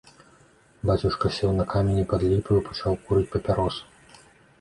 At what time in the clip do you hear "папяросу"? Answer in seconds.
3.37-3.83